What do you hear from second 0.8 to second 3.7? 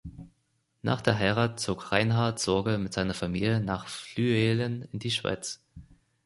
Nach der Heirat zog Reinhard Sorge mit seiner Familie